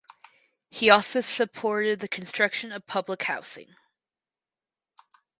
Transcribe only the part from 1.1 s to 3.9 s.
supported the construction of public housing.